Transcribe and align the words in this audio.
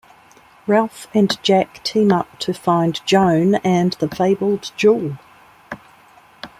Ralph 0.65 1.05
and 1.13 1.37
Jack 1.43 1.83
team 1.83 2.11
up 2.11 2.39
to 2.39 2.55
find 2.55 2.99
Joan 3.05 3.57
and 3.63 3.93
the 3.99 4.09
fabled 4.09 4.71
jewel. 4.75 5.19